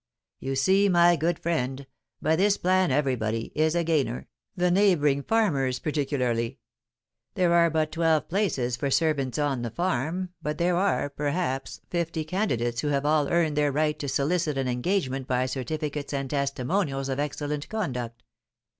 "You 0.39 0.55
see, 0.55 0.89
my 0.89 1.15
good 1.15 1.37
friend, 1.37 1.85
by 2.23 2.35
this 2.35 2.57
plan 2.57 2.89
everybody 2.89 3.51
is 3.53 3.75
a 3.75 3.83
gainer, 3.83 4.27
the 4.55 4.71
neighbouring 4.71 5.21
farmers 5.21 5.77
particularly. 5.77 6.57
There 7.35 7.53
are 7.53 7.69
but 7.69 7.91
twelve 7.91 8.27
places 8.27 8.75
for 8.75 8.89
servants 8.89 9.37
on 9.37 9.61
the 9.61 9.69
farm, 9.69 10.29
but 10.41 10.57
there 10.57 10.75
are, 10.75 11.07
perhaps, 11.11 11.81
fifty 11.91 12.25
candidates 12.25 12.81
who 12.81 12.87
have 12.87 13.05
all 13.05 13.29
earned 13.29 13.55
their 13.55 13.71
right 13.71 13.99
to 13.99 14.07
solicit 14.09 14.57
an 14.57 14.67
engagement 14.67 15.27
by 15.27 15.45
certificates 15.45 16.13
and 16.13 16.27
testimonials 16.31 17.07
of 17.07 17.19
excellent 17.19 17.69
conduct. 17.69 18.23